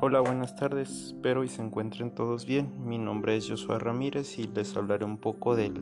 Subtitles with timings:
[0.00, 2.72] Hola, buenas tardes, espero y se encuentren todos bien.
[2.86, 5.74] Mi nombre es Josué Ramírez y les hablaré un poco del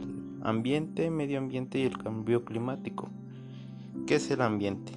[0.43, 3.11] ambiente, medio ambiente y el cambio climático.
[4.07, 4.93] ¿Qué es el ambiente?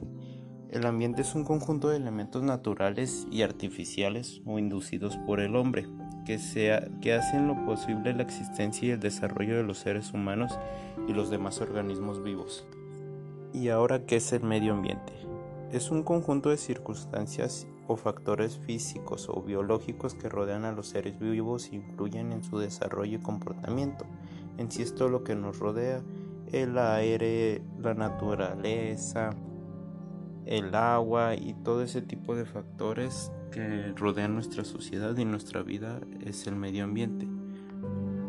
[0.71, 5.86] El ambiente es un conjunto de elementos naturales y artificiales o inducidos por el hombre
[6.25, 10.57] que, sea, que hacen lo posible la existencia y el desarrollo de los seres humanos
[11.10, 12.65] y los demás organismos vivos.
[13.51, 15.11] ¿Y ahora qué es el medio ambiente?
[15.74, 21.20] Es un conjunto de circunstancias o factores físicos o biológicos que rodean a los seres
[21.20, 24.06] vivos influyen en su desarrollo y comportamiento.
[24.57, 26.04] En sí es todo lo que nos rodea,
[26.52, 29.32] el aire, la naturaleza,
[30.46, 36.00] el agua y todo ese tipo de factores que rodean nuestra sociedad y nuestra vida
[36.23, 37.28] es el medio ambiente.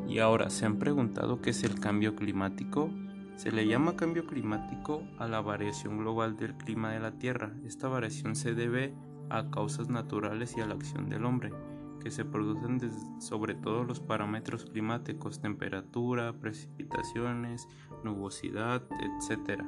[0.09, 2.89] Y ahora, ¿se han preguntado qué es el cambio climático?
[3.37, 7.53] Se le llama cambio climático a la variación global del clima de la Tierra.
[7.67, 8.95] Esta variación se debe
[9.31, 11.53] a causas naturales y a la acción del hombre,
[12.01, 12.81] que se producen
[13.21, 17.67] sobre todo los parámetros climáticos, temperatura, precipitaciones,
[18.05, 19.63] nubosidad, etc.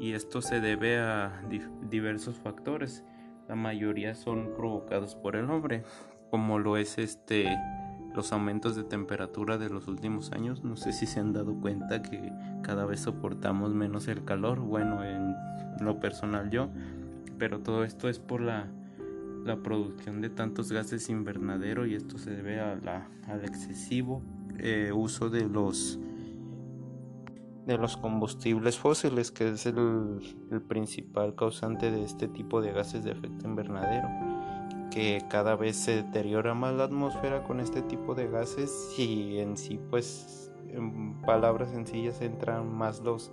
[0.00, 1.42] Y esto se debe a
[1.90, 3.04] diversos factores.
[3.48, 5.84] La mayoría son provocados por el hombre,
[6.30, 7.48] como lo es este
[8.14, 10.64] los aumentos de temperatura de los últimos años.
[10.64, 14.60] No sé si se han dado cuenta que cada vez soportamos menos el calor.
[14.60, 15.34] Bueno, en
[15.80, 16.68] lo personal yo.
[17.38, 18.66] Pero todo esto es por la,
[19.44, 24.22] la producción de tantos gases invernadero y esto se debe a la, al excesivo
[24.58, 25.98] eh, uso de los
[27.66, 33.04] de los combustibles fósiles, que es el, el principal causante de este tipo de gases
[33.04, 34.08] de efecto invernadero
[34.90, 39.58] que cada vez se deteriora más la atmósfera con este tipo de gases y en
[39.58, 43.30] sí pues en palabras sencillas entran más los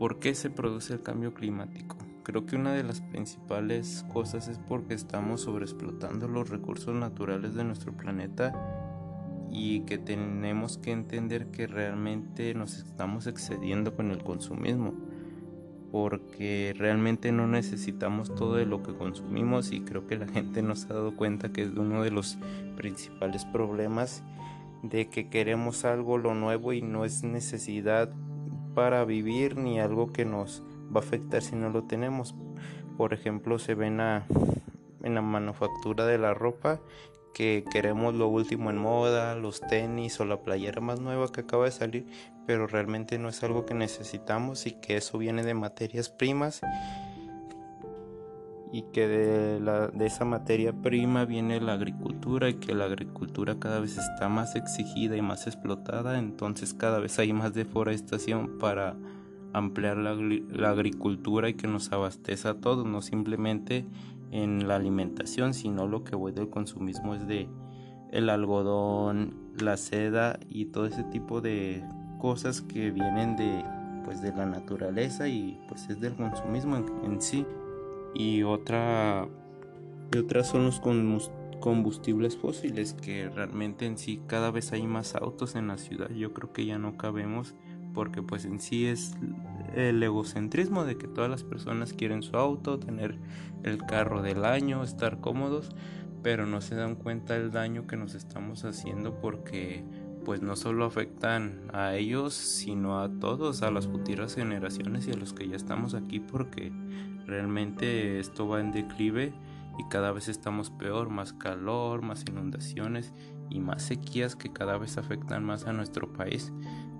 [0.00, 1.99] ¿Por qué se produce el cambio climático?
[2.22, 7.64] Creo que una de las principales cosas es porque estamos sobreexplotando los recursos naturales de
[7.64, 8.52] nuestro planeta
[9.50, 14.94] y que tenemos que entender que realmente nos estamos excediendo con el consumismo
[15.90, 20.84] porque realmente no necesitamos todo de lo que consumimos y creo que la gente nos
[20.84, 22.38] ha dado cuenta que es uno de los
[22.76, 24.22] principales problemas
[24.82, 28.12] de que queremos algo lo nuevo y no es necesidad
[28.74, 30.62] para vivir ni algo que nos
[30.94, 32.34] va a afectar si no lo tenemos.
[32.96, 36.80] Por ejemplo, se ven en la manufactura de la ropa
[37.32, 41.66] que queremos lo último en moda, los tenis o la playera más nueva que acaba
[41.66, 42.06] de salir,
[42.46, 46.60] pero realmente no es algo que necesitamos y que eso viene de materias primas
[48.72, 53.58] y que de, la, de esa materia prima viene la agricultura y que la agricultura
[53.58, 58.96] cada vez está más exigida y más explotada, entonces cada vez hay más deforestación para
[59.52, 63.84] ampliar la, agricultura y que nos abasteza a todos, no simplemente
[64.30, 67.48] en la alimentación, sino lo que voy del consumismo es de
[68.12, 71.84] el algodón, la seda y todo ese tipo de
[72.18, 73.64] cosas que vienen de
[74.04, 77.46] pues de la naturaleza y pues es del consumismo en, sí.
[78.14, 79.28] Y otra
[80.12, 80.80] y otras son los
[81.60, 86.10] combustibles fósiles que realmente en sí cada vez hay más autos en la ciudad.
[86.10, 87.54] Yo creo que ya no cabemos
[87.92, 89.14] porque pues en sí es
[89.74, 93.18] el egocentrismo de que todas las personas quieren su auto, tener
[93.62, 95.70] el carro del año, estar cómodos,
[96.22, 99.84] pero no se dan cuenta del daño que nos estamos haciendo porque
[100.24, 105.16] pues no solo afectan a ellos, sino a todos, a las futuras generaciones y a
[105.16, 106.72] los que ya estamos aquí porque
[107.26, 109.32] realmente esto va en declive
[109.80, 113.14] y cada vez estamos peor, más calor, más inundaciones
[113.48, 116.52] y más sequías que cada vez afectan más a nuestro país.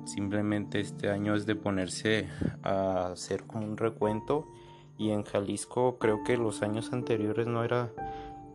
[0.07, 2.29] Simplemente este año es de ponerse
[2.63, 4.49] a hacer un recuento
[4.97, 7.93] y en Jalisco creo que los años anteriores no era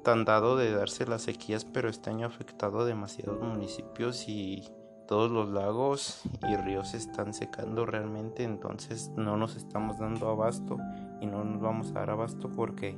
[0.03, 4.68] tan dado de darse las sequías, pero este año ha afectado a demasiados municipios y
[5.08, 10.78] todos los lagos y ríos están secando realmente, entonces no nos estamos dando abasto
[11.22, 12.97] y no nos vamos a dar abasto porque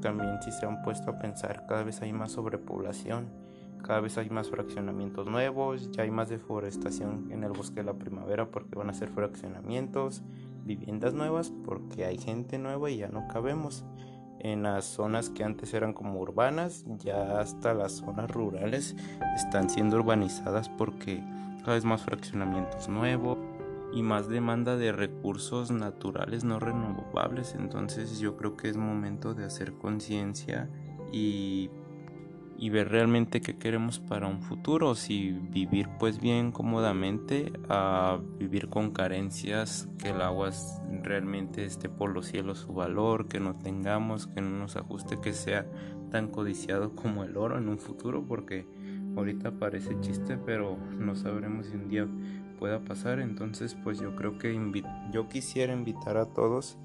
[0.00, 3.46] también si se han puesto a pensar cada vez hay más sobrepoblación
[3.86, 7.94] cada vez hay más fraccionamientos nuevos, ya hay más deforestación en el bosque de la
[7.94, 10.22] primavera porque van a ser fraccionamientos,
[10.64, 13.84] viviendas nuevas porque hay gente nueva y ya no cabemos.
[14.40, 18.96] En las zonas que antes eran como urbanas, ya hasta las zonas rurales
[19.34, 21.22] están siendo urbanizadas porque
[21.60, 23.38] cada vez más fraccionamientos nuevos
[23.96, 27.54] y más demanda de recursos naturales no renovables.
[27.54, 30.68] Entonces yo creo que es momento de hacer conciencia
[31.10, 31.70] y
[32.58, 38.68] y ver realmente qué queremos para un futuro, si vivir pues bien cómodamente, a vivir
[38.68, 40.50] con carencias, que el agua
[41.02, 45.32] realmente esté por los cielos su valor, que no tengamos, que no nos ajuste, que
[45.32, 45.66] sea
[46.10, 48.66] tan codiciado como el oro en un futuro, porque
[49.16, 52.08] ahorita parece chiste, pero no sabremos si un día
[52.56, 53.20] pueda pasar.
[53.20, 54.58] Entonces, pues yo creo que
[55.12, 56.78] yo quisiera invitar a todos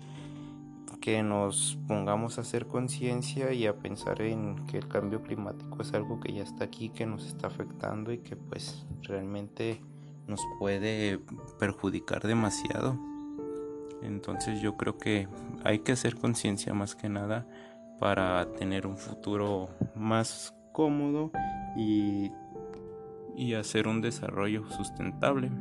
[1.01, 5.93] que nos pongamos a hacer conciencia y a pensar en que el cambio climático es
[5.93, 9.81] algo que ya está aquí, que nos está afectando y que pues realmente
[10.27, 11.19] nos puede
[11.59, 12.99] perjudicar demasiado.
[14.03, 15.27] Entonces yo creo que
[15.63, 17.47] hay que hacer conciencia más que nada
[17.99, 21.31] para tener un futuro más cómodo
[21.75, 22.31] y,
[23.35, 25.51] y hacer un desarrollo sustentable.